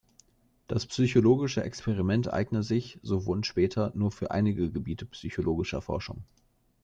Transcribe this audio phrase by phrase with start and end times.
[0.65, 6.23] Das psychologische Experiment eigne sich, so Wundt später, nur für einige Gebiete psychologischer Forschung.